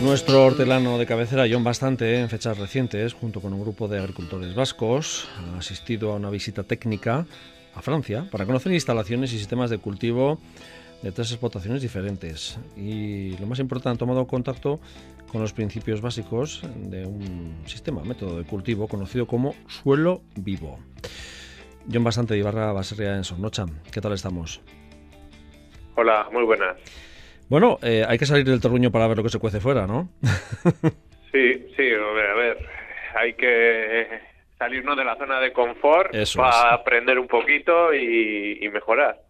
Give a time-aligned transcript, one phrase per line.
[0.00, 4.54] Nuestro hortelano de cabecera, John Bastante, en fechas recientes, junto con un grupo de agricultores
[4.54, 7.26] vascos, ha asistido a una visita técnica
[7.74, 10.38] a Francia para conocer instalaciones y sistemas de cultivo
[11.02, 12.58] de tres explotaciones diferentes.
[12.76, 14.80] Y lo más importante, han tomado contacto
[15.30, 20.78] con los principios básicos de un sistema, método de cultivo conocido como suelo vivo.
[21.92, 23.66] John Bastante de Ibarra Baserria en Sornocha.
[23.92, 24.60] ¿Qué tal estamos?
[25.94, 26.76] Hola, muy buenas.
[27.48, 30.08] Bueno, eh, hay que salir del terruño para ver lo que se cuece fuera, ¿no?
[31.32, 32.58] sí, sí, a ver,
[33.14, 34.25] hay que
[34.58, 39.20] salirnos de la zona de confort para aprender un poquito y, mejorar.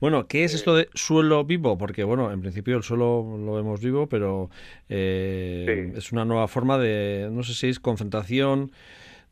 [0.00, 1.78] Bueno, ¿qué es esto de suelo vivo?
[1.78, 4.50] Porque, bueno, en principio el suelo lo vemos vivo, pero
[4.88, 8.70] eh, es una nueva forma de, no sé si es concentración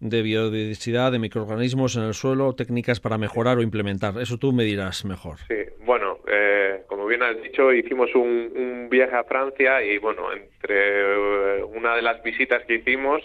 [0.01, 4.15] de biodiversidad, de microorganismos en el suelo, técnicas para mejorar o implementar.
[4.21, 5.39] Eso tú me dirás mejor.
[5.49, 11.59] Sí, bueno, eh, como bien has dicho, hicimos un, viaje a Francia y, bueno, entre
[11.59, 13.23] eh, una de las visitas que hicimos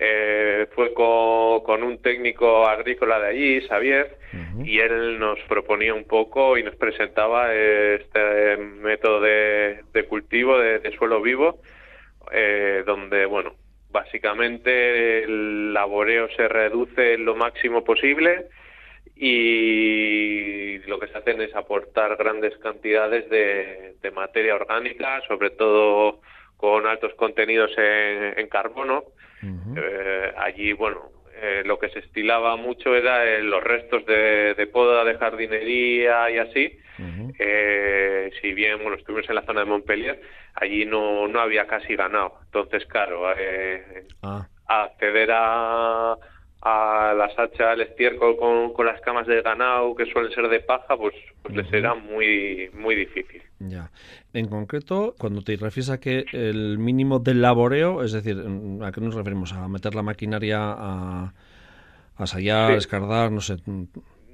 [0.00, 4.16] eh, fue con, un técnico agrícola de allí, Xavier,
[4.64, 11.20] y él nos proponía un poco y nos presentaba este método de, cultivo de, suelo
[11.22, 11.60] vivo,
[12.86, 13.54] donde, bueno,
[13.90, 18.48] Básicamente el laboreo se reduce lo máximo posible
[19.16, 26.20] y lo que se hacen es aportar grandes cantidades de, materia orgánica, sobre todo
[26.56, 29.04] con altos contenidos en, carbono.
[29.42, 35.04] Eh, allí, bueno, eh, lo que se estilaba mucho era eh, los restos de, poda
[35.04, 36.78] de jardinería y así.
[37.38, 40.20] Eh, si bien bueno, estuvimos en la zona de Montpellier,
[40.54, 42.40] allí no, no había casi ganado.
[42.46, 43.22] Entonces, claro,
[44.22, 44.48] ah.
[44.66, 46.16] acceder a,
[46.62, 50.60] a la sacha, al estiércol con, con, las camas de ganado que suelen ser de
[50.60, 53.42] paja, pues, pues les era muy, muy difícil.
[53.60, 53.90] Ya.
[54.32, 58.36] En concreto, cuando te refieres a que el mínimo del laboreo, es decir,
[58.82, 59.52] ¿a qué nos referimos?
[59.52, 61.32] ¿A meter la maquinaria a,
[62.16, 63.56] a sayar, escardar, no sé?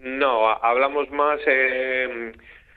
[0.00, 2.32] No, hablamos más eh,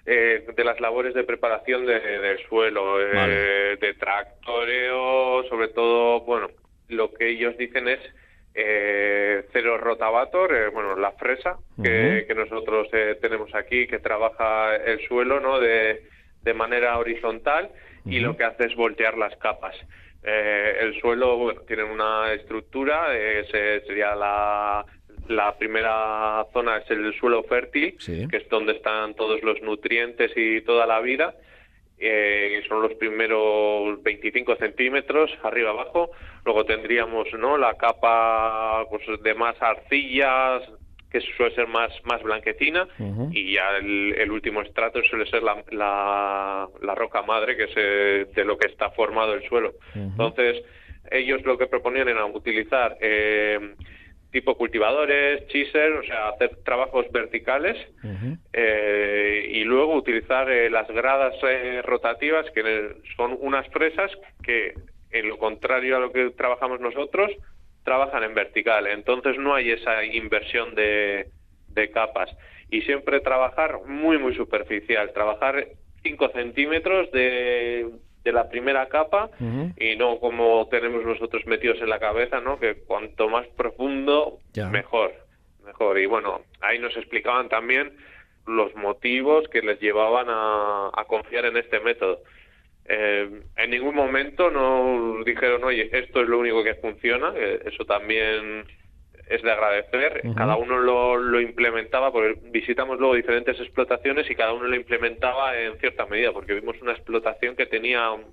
[0.06, 6.50] eh, de las labores de preparación del suelo, eh, de tractoreo, sobre todo, bueno,
[6.90, 8.00] lo que ellos dicen es
[9.52, 12.90] cero rotavator, bueno, la fresa que, que nosotros
[13.22, 15.60] tenemos aquí, que trabaja el suelo, ¿no?
[15.60, 16.02] De,
[16.42, 17.70] de manera horizontal
[18.06, 19.76] y lo que hace es voltear las capas.
[20.24, 23.46] Eh, el suelo tiene una estructura, eh,
[23.86, 24.86] sería la,
[25.28, 27.98] la primera zona es el suelo fértil,
[28.30, 31.36] que es donde están todos los nutrientes y toda la vida.
[32.00, 36.12] Eh, son los primeros 25 centímetros arriba abajo.
[36.46, 40.62] Luego tendríamos no la capa pues, de más arcillas,
[41.12, 42.88] que suele ser más, más blanquecina,
[43.32, 48.46] y ya el, último estrato suele ser la, la, roca madre, que es eh, de
[48.46, 49.74] lo que está formado el suelo.
[49.96, 50.64] Entonces,
[51.10, 53.76] ellos lo que proponían era utilizar eh,
[54.38, 57.76] tipo cultivadores, chiser, o sea, hacer trabajos verticales
[58.54, 61.34] eh, y luego utilizar las gradas
[61.84, 64.12] rotativas, que son unas fresas
[64.44, 64.76] que,
[65.10, 67.32] en lo contrario a lo que trabajamos nosotros,
[67.84, 71.32] trabajan en vertical, entonces no hay esa inversión de,
[71.94, 72.30] capas.
[72.70, 75.68] Y siempre trabajar muy, muy superficial, trabajar
[76.04, 77.88] 5 centímetros de,
[78.28, 79.30] de la primera capa
[79.78, 82.60] y no como tenemos nosotros metidos en la cabeza, ¿no?
[82.60, 84.40] Que cuanto más profundo,
[84.72, 85.14] mejor,
[85.66, 85.98] mejor.
[86.00, 87.96] Y bueno, ahí nos explicaban también
[88.46, 92.22] los motivos que les llevaban a confiar en este método.
[92.90, 98.66] Eh, en ningún momento nos dijeron, oye, esto es lo único que funciona, eso también
[99.30, 100.22] es de agradecer.
[100.36, 105.78] Cada uno lo, implementaba, porque visitamos luego diferentes explotaciones y cada uno lo implementaba en
[105.80, 108.26] cierta medida, porque vimos una explotación que tenía un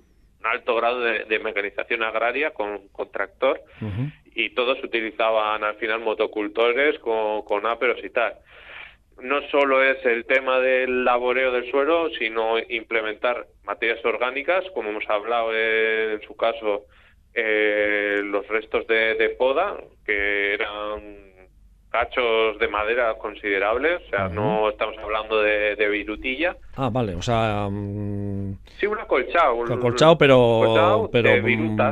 [0.43, 2.81] alto grado de, mecanización agraria con,
[3.11, 3.61] tractor
[4.33, 8.35] y todos utilizaban al final motocultores con, con áperos y tal.
[9.21, 15.09] No solo es el tema del laboreo del suelo, sino implementar materias orgánicas, como hemos
[15.09, 16.85] hablado en su caso,
[17.37, 19.75] eh, los restos de, poda,
[20.05, 20.57] que
[21.95, 26.57] cachos de madera considerables, o sea, no estamos hablando de, virutilla.
[26.75, 27.67] Ah, vale, o sea...
[27.67, 28.57] Um...
[28.77, 29.55] Sí, un acolchado.
[29.55, 31.29] Un acolchado, pero, pero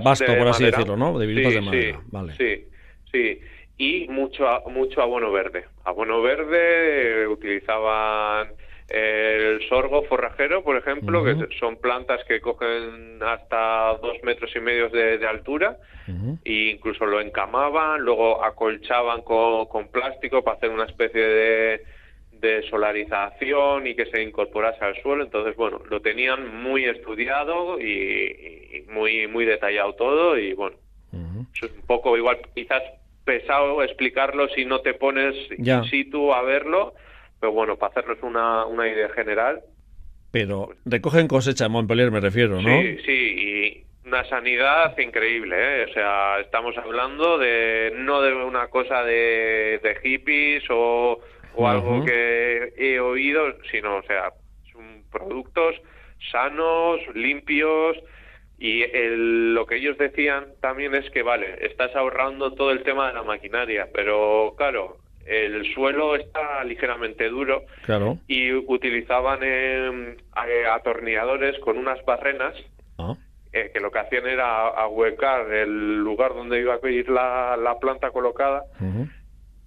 [0.03, 1.17] vasto, por así decirlo, ¿no?
[1.17, 2.33] De virutas de madera, vale.
[2.33, 2.67] Sí,
[3.11, 3.39] sí
[3.77, 5.65] y mucho mucho abono verde.
[5.83, 8.49] Abono verde utilizaban
[8.89, 14.89] el sorgo forrajero, por ejemplo, que son plantas que cogen hasta dos metros y medio
[14.89, 15.77] de, altura
[16.43, 21.81] e incluso lo encamaban, luego acolchaban con, plástico para hacer una especie de,
[22.69, 25.23] solarización y que se incorporase al suelo.
[25.23, 30.75] Entonces, bueno, lo tenían muy estudiado y, muy, muy detallado todo y bueno,
[31.13, 32.83] es un poco igual, quizás
[33.23, 36.93] pesado explicarlo si no te pones in situ a verlo
[37.43, 39.59] pero bueno, para hacernos una, una idea general.
[40.31, 42.81] Pero recogen cosecha en Montpellier, me refiero, ¿no?
[42.81, 45.85] Sí, sí, y una sanidad increíble, ¿eh?
[45.89, 51.19] O sea, estamos hablando de no de una cosa de, de hippies o,
[51.55, 54.31] o algo que he oído, sino, o sea,
[54.71, 55.75] son productos
[56.31, 57.97] sanos, limpios,
[58.57, 63.09] y el, lo que ellos decían también es que, vale, estás ahorrando todo el tema
[63.09, 67.63] de la maquinaria, pero claro, el suelo está ligeramente duro
[68.27, 70.15] y utilizaban eh,
[70.71, 72.53] atornilladores con unas barrenas
[72.97, 73.15] ah.
[73.51, 77.79] eh, que lo que hacían era ahuecar el lugar donde iba a ir la, la
[77.79, 78.63] planta colocada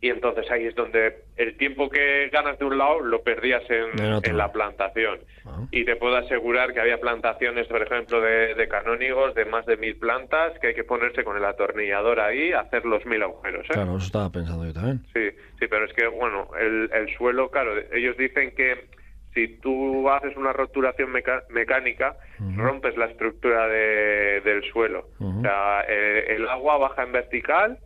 [0.06, 4.36] y entonces ahí es donde el tiempo que ganas de un lado lo perdías en,
[4.36, 5.18] la plantación.
[5.44, 5.66] Ah.
[5.72, 9.96] Y te puedo asegurar que había plantaciones, por ejemplo, de, canónigos de más de mil
[9.96, 13.64] plantas que hay que ponerse con el atornillador ahí hacer los mil agujeros.
[13.66, 13.72] ¿eh?
[13.72, 15.04] Claro, eso estaba pensando yo también.
[15.12, 18.86] Sí, sí, pero es que, bueno, el, suelo, claro, ellos dicen que
[19.34, 22.16] si tú haces una roturación mecánica,
[22.54, 25.08] rompes la estructura del suelo.
[25.18, 27.78] O sea, eh, el agua baja en vertical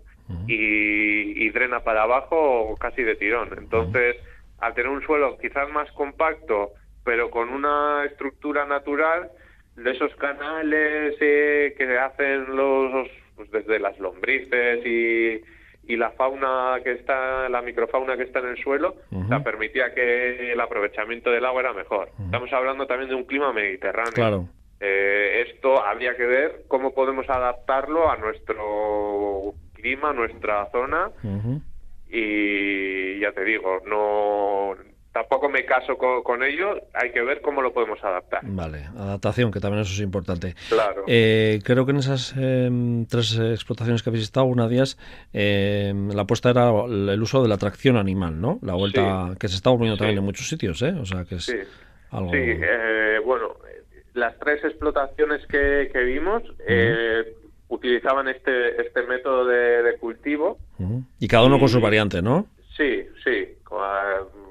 [0.47, 3.51] y, drena para abajo casi de tirón.
[3.59, 4.17] Entonces,
[4.59, 6.71] al tener un suelo quizás más compacto,
[7.05, 9.31] pero con una estructura natural,
[9.77, 15.41] de esos canales eh, que hacen los, pues desde las lombrices y,
[15.93, 18.97] y la fauna que está, la microfauna que está en el suelo,
[19.43, 22.11] permitía que el aprovechamiento del agua era mejor.
[22.25, 24.13] Estamos hablando también de un clima mediterráneo.
[24.13, 24.49] Claro.
[24.79, 31.11] Eh, esto habría que ver cómo podemos adaptarlo a nuestro clima, nuestra zona.
[32.09, 34.75] Y ya te digo, no
[35.13, 38.43] tampoco me caso con, ello, hay que ver cómo lo podemos adaptar.
[38.45, 40.55] Vale, adaptación, que también eso es importante.
[40.69, 41.05] Claro.
[41.07, 44.99] Eh, creo que en esas em, tres explotaciones que habéis estado, una de ellas,
[45.33, 48.59] em, la apuesta era el uso de la tracción animal, ¿no?
[48.63, 50.95] La vuelta que se está volviendo también en muchos sitios, ¿eh?
[51.01, 51.57] O sea, que es sí.
[52.11, 52.31] algo...
[52.31, 53.57] Sí, eh, bueno,
[54.15, 57.35] las tres explotaciones que, vimos, eh,
[57.71, 60.59] utilizaban este, este método de, cultivo.
[61.19, 62.47] Y cada uno con su variante, ¿no?
[62.77, 63.57] Sí, sí.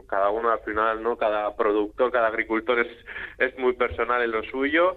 [0.07, 1.18] Cada uno al final, ¿no?
[1.18, 2.88] Cada productor, cada agricultor es,
[3.38, 4.94] es muy personal en lo suyo.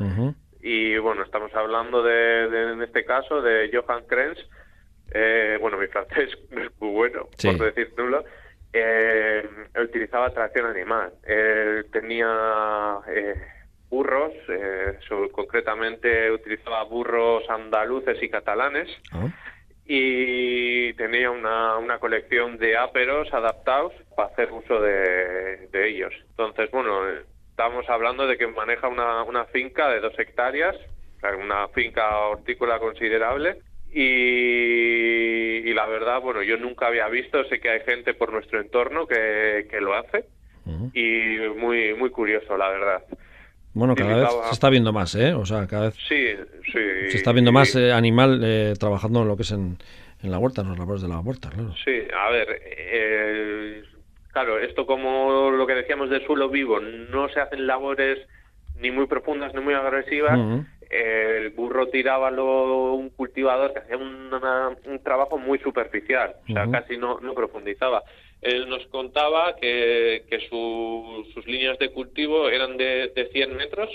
[0.63, 4.39] Y bueno, estamos hablando de, en este caso, de Johan Krenz.
[5.15, 8.25] Eh, bueno, mi francés no es muy bueno, por decir nulo.
[8.73, 9.47] Eh,
[9.83, 11.13] utilizaba tracción animal.
[11.93, 13.35] tenía eh,
[13.93, 14.99] burros, eh,
[15.33, 18.89] concretamente utilizaba burros andaluces y catalanes.
[19.13, 19.29] Ah.
[19.85, 26.15] Y tenía una, una, colección de áperos adaptados para hacer uso de, ellos.
[26.31, 27.07] Entonces, bueno,
[27.51, 30.75] estamos hablando de que maneja una, una finca de dos hectáreas,
[31.39, 33.59] una finca hortícola considerable,
[33.93, 39.07] y, la verdad, bueno, yo nunca había visto, sé que hay gente por nuestro entorno
[39.07, 40.25] que, que lo hace
[40.95, 43.03] y muy, muy curioso, la verdad.
[43.75, 45.33] Bueno, cada vez se está viendo más, ¿eh?
[45.33, 46.27] O sea, cada vez sí,
[46.67, 46.79] sí,
[47.09, 49.79] se está viendo más eh, animal eh, trabajando en lo que es en,
[50.23, 51.75] la huerta, en los labores de la huerta, claro.
[51.85, 53.83] Sí, a ver, eh,
[54.31, 58.19] claro, esto como lo que decíamos de suelo vivo, no se hacen labores
[58.79, 60.39] ni muy profundas ni muy agresivas.
[60.91, 66.99] el burro tiraba lo, un cultivador que hacía un trabajo muy superficial, o sea, casi
[66.99, 68.03] no, no profundizaba
[68.43, 73.89] él nos contaba que, que sus líneas de cultivo eran de, de 100 metros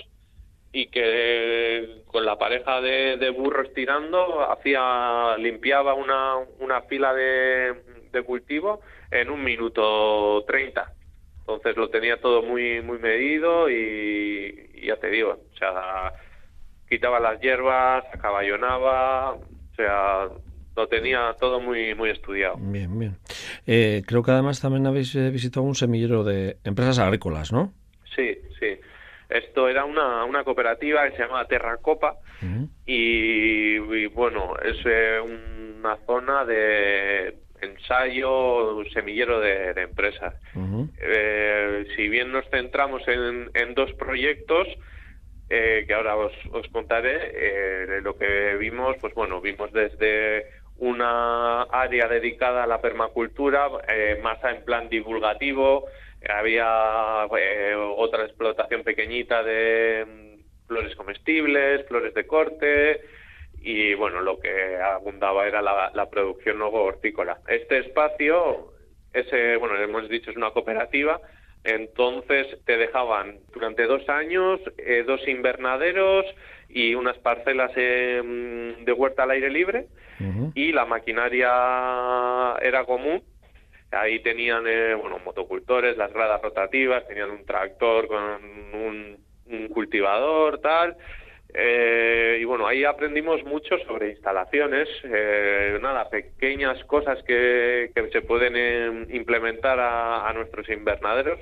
[0.72, 7.74] y que con la pareja de, burros tirando hacía limpiaba una, una fila de,
[8.12, 10.94] de cultivo en un minuto 30.
[11.40, 16.14] Entonces lo tenía todo muy muy medido y, y ya te digo, o sea,
[16.90, 20.30] quitaba las hierbas, acaballonaba, o sea,
[20.76, 22.56] lo tenía todo muy muy estudiado.
[22.60, 23.18] Bien, bien.
[23.70, 27.74] Eh, creo que además también habéis eh, visitado un semillero de empresas agrícolas, ¿no?
[28.16, 28.80] Sí, sí.
[29.30, 32.16] Esto era una, una cooperativa que se llamaba Terracopa
[32.86, 40.34] y, bueno, es eh, una zona de ensayo, un semillero de, empresas.
[40.54, 44.66] si bien nos centramos en, en dos proyectos,
[45.50, 50.46] que ahora os, os contaré, lo que vimos, pues bueno, vimos desde
[50.80, 55.86] una área dedicada a la permacultura, eh, más en plan divulgativo,
[56.30, 63.02] había eh, otra explotación pequeñita de mm, flores comestibles, flores de corte
[63.60, 67.40] y bueno, lo que abundaba era la, producción luego hortícola.
[67.48, 68.74] Este espacio,
[69.14, 71.20] ese, bueno, hemos dicho es una cooperativa,
[71.68, 76.26] entonces te dejaban durante dos años eh, dos invernaderos
[76.70, 79.88] y unas parcelas de huerta al aire libre.
[80.56, 83.22] Y la maquinaria era común.
[83.92, 88.20] Ahí tenían, eh, bueno, motocultores, las gradas rotativas, tenían un tractor con
[88.74, 89.18] un,
[89.70, 90.98] cultivador, tal.
[91.54, 98.22] Eh, y bueno, ahí aprendimos mucho sobre instalaciones, eh, nada, pequeñas cosas que, que se
[98.22, 101.40] pueden implementar a, nuestros invernaderos.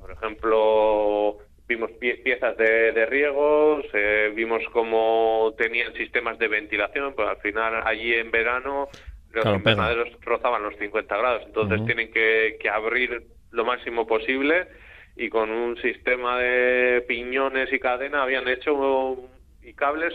[0.00, 3.86] por ejemplo, vimos piezas de, de riegos,
[4.34, 8.88] vimos cómo tenían sistemas de ventilación, pues al final allí en verano
[9.32, 14.68] los invernaderos rozaban los 50 grados, entonces tienen que, abrir lo máximo posible
[15.18, 19.16] y con un sistema de piñones y cadena habían hecho
[19.62, 20.14] y cables,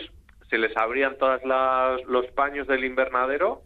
[0.49, 1.41] se les abrían todos
[2.07, 3.61] los paños del invernadero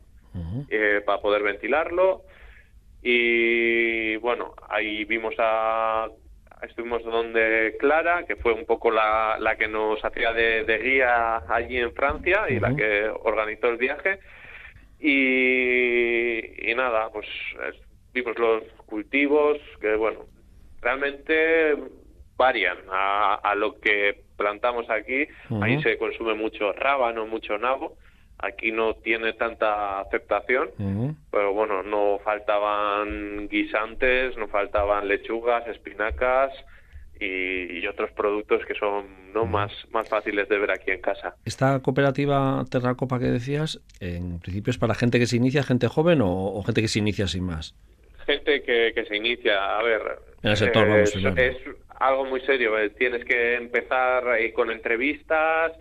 [0.69, 2.23] eh, para poder ventilarlo.
[3.03, 6.07] Y bueno, ahí vimos a
[6.63, 11.77] estuvimos donde Clara, que fue un poco la, la que nos hacía de, guía allí
[11.77, 14.19] en Francia y la que organizó el viaje.
[14.99, 17.27] Y, nada, pues
[18.11, 20.25] vimos los cultivos que, bueno,
[20.87, 21.75] realmente
[22.37, 25.27] varían a, lo que plantamos aquí.
[25.61, 27.97] Ahí se consume mucho rábano, mucho nabo.
[28.39, 30.69] Aquí no tiene tanta aceptación,
[31.31, 36.53] pero bueno, no faltaban guisantes, no faltaban lechugas, espinacas,
[37.19, 41.35] y, otros productos que son no más, más fáciles de ver aquí en casa.
[41.45, 46.19] Esta cooperativa Terracopa que decías, en principio es para gente que se inicia, gente joven
[46.21, 47.75] o, gente que se inicia sin más.
[48.27, 50.01] Gente que, que se inicia, a ver,
[50.43, 51.57] en el sector, es, es
[51.99, 52.77] algo muy serio.
[52.77, 55.71] Eh, tienes que empezar con entrevistas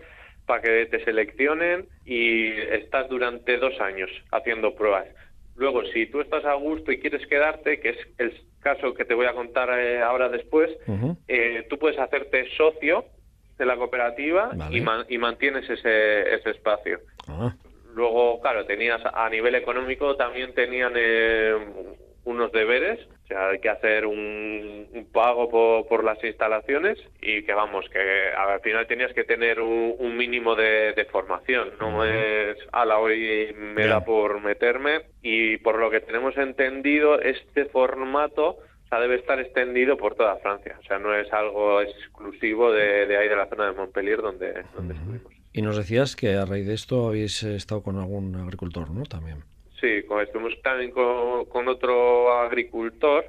[0.47, 5.07] para que te seleccionen y estás durante dos años haciendo pruebas.
[5.55, 9.13] Luego, si tú estás a gusto y quieres quedarte, que es el caso que te
[9.13, 10.71] voy a contar eh, ahora después,
[11.27, 13.05] eh, tú puedes hacerte socio
[13.57, 16.99] de la cooperativa y, mantienes ese, ese espacio.
[17.27, 17.53] Ah.
[17.95, 21.55] Luego, claro, tenías a nivel económico también tenían eh,
[22.27, 25.49] unos deberes, o sea, hay que hacer un, pago
[25.87, 27.99] por, las instalaciones y que vamos, que
[28.37, 33.87] al final tenías que tener un, mínimo de, formación, no es a la hoy me
[33.87, 38.57] da por meterme y por lo que tenemos entendido este formato
[38.91, 43.35] debe estar extendido por toda Francia, o sea, no es algo exclusivo de, ahí de
[43.35, 45.33] la zona de Montpellier donde, donde estuvimos.
[45.53, 49.03] Y nos decías que a raíz de esto habéis estado con algún agricultor, ¿no?
[49.03, 49.43] También.
[49.79, 53.25] Sí, estuvimos también con, otro agricultor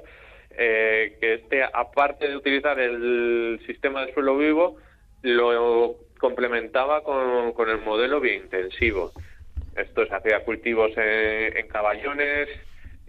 [0.49, 4.77] eh, que este, aparte de utilizar el sistema de suelo vivo,
[5.21, 9.11] lo complementaba con, el modelo biointensivo.
[9.75, 12.49] Esto se hacía cultivos en, caballones,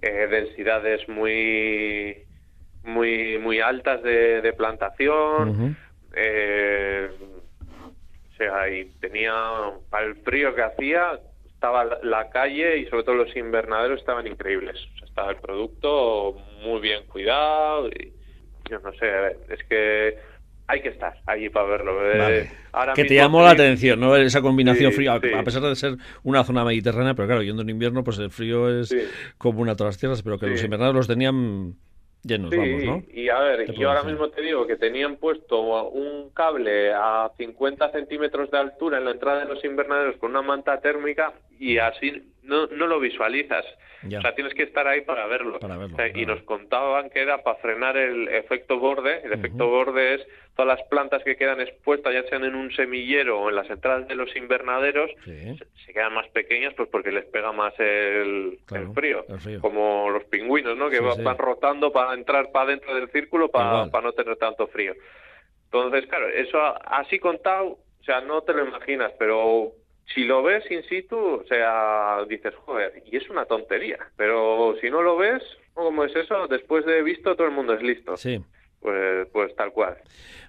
[0.03, 2.25] eh, densidades muy
[2.85, 5.77] muy muy altas de, plantación.
[6.15, 7.09] Eh,
[8.33, 9.33] o sea, y tenía
[9.89, 11.19] para el frío que hacía
[11.61, 14.79] estaba la calle y sobre todo los invernaderos estaban increíbles.
[15.05, 18.15] estaba el producto muy bien cuidado y
[18.71, 20.17] yo no sé, es que
[20.67, 22.01] hay que estar allí para verlo.
[22.11, 22.51] Eh,
[22.95, 24.17] que te llamó la atención, ¿no?
[24.17, 28.05] Esa combinación frío, a pesar de ser una zona mediterránea, pero claro, yendo en invierno,
[28.05, 28.97] pues el frío es
[29.37, 31.75] como una todas las tierras, pero que los invernaderos los tenían
[32.23, 33.03] llenos, vamos, ¿no?
[33.13, 37.93] Y a ver, yo ahora mismo te digo que tenían puesto un cable a 50
[37.93, 42.23] centímetros de altura en la entrada de los invernaderos con una manta térmica y así
[42.51, 43.65] no, no lo visualizas.
[44.05, 45.59] O sea, tienes que estar ahí para verlo.
[46.15, 49.21] y nos contaban que era para frenar el efecto borde.
[49.23, 50.27] El efecto borde es
[50.57, 54.09] todas las plantas que quedan expuestas, ya sean en un semillero o en las entradas
[54.09, 58.59] de los invernaderos, se, quedan más pequeñas pues porque les pega más el,
[58.95, 59.25] frío.
[59.61, 60.91] Como los pingüinos, ¿no?
[60.91, 64.95] Que van rotando para entrar para dentro del círculo para, para no tener tanto frío.
[65.67, 69.73] Entonces, claro, eso así contado, o sea, no te lo imaginas, pero
[70.15, 73.99] si lo ves in situ, o sea, dices, joder, y es una tontería.
[74.17, 75.43] Pero si no lo ves,
[75.75, 76.49] ¿cómo es eso?
[76.49, 78.17] Después de visto, todo el mundo es listo.
[78.17, 78.41] Sí.
[78.81, 79.99] Pues, pues tal cual.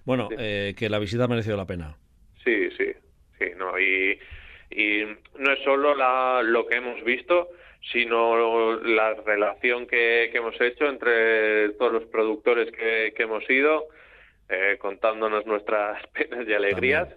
[0.06, 1.96] Bueno, eh, que la visita ha merecido la pena.
[2.44, 2.92] Sí, sí,
[3.38, 4.18] sí, no, y,
[4.72, 5.04] y
[5.38, 7.50] no es solo la, lo que hemos visto,
[7.92, 13.90] sino la relación que, que hemos hecho entre todos los productores que, que hemos ido,
[14.50, 17.10] eh, contándonos nuestras penas y alegrías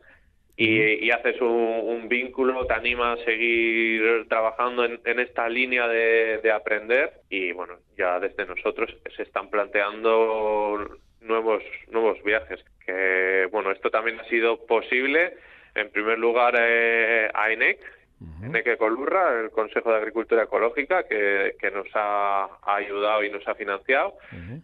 [0.57, 7.53] y, haces un, vínculo, te anima a seguir trabajando en, esta línea de, aprender y
[7.53, 12.65] bueno, ya desde nosotros se están planteando nuevos nuevos viajes.
[12.87, 15.35] Que bueno, esto también ha sido posible
[15.75, 17.81] en primer lugar eh, a INEC,
[18.21, 24.15] Neque Colurra, el Consejo de Agricultura Ecológica, que, nos ha, ayudado y nos ha financiado,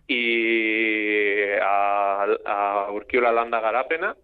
[0.07, 4.17] y a, a Urquiola Landa Garapena,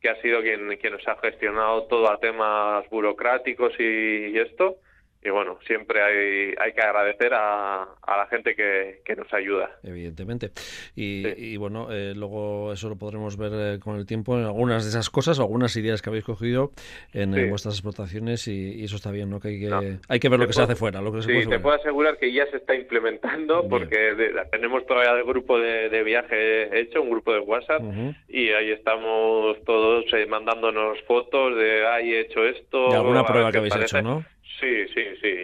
[0.00, 4.78] que ha sido quien, quien nos ha gestionado todo a temas burocráticos y esto,
[5.24, 9.70] y bueno, siempre hay, hay que agradecer a, a la gente que, que, nos ayuda.
[9.84, 10.50] Evidentemente.
[10.96, 14.90] Y, bueno, eh, luego eso lo podremos ver eh, con el tiempo en algunas de
[14.90, 16.72] esas cosas, algunas ideas que habéis cogido
[17.12, 19.38] en, vuestras explotaciones y, eso está bien, ¿no?
[19.38, 21.00] Que hay que, hay que ver lo que se hace fuera.
[21.00, 24.14] Lo que sí, te puedo asegurar que ya se está implementando porque
[24.50, 27.82] tenemos todavía el grupo de, de, viaje hecho, un grupo de WhatsApp,
[28.28, 32.88] y ahí estamos todos eh, mandándonos fotos de, ay, he hecho esto.
[32.90, 34.24] De alguna prueba que habéis hecho, ¿no?
[34.60, 35.02] Sí, sí,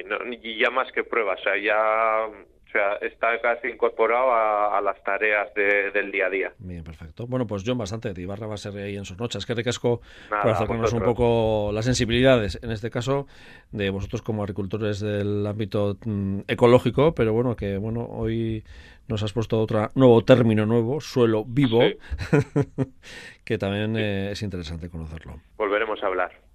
[0.09, 2.29] sí, y ya más que pruebas, o sea, ya
[2.69, 6.53] o sea, está casi incorporado a, las tareas del día a día.
[6.59, 7.27] Bien, perfecto.
[7.27, 8.13] Bueno, pues John, bastante.
[8.13, 9.47] De Ibarra va a ser ahí en sus noches.
[9.47, 13.27] Que recasco para acercarnos un poco las sensibilidades, en este caso,
[13.73, 18.65] de vosotros como agricultores del ámbito mm, ecológico, pero bueno, que bueno, hoy
[19.09, 21.81] nos has puesto otro nuevo término nuevo, suelo vivo,
[23.45, 25.41] que también eh, es interesante conocerlo.
[25.57, 26.39] Volveremos a hablar.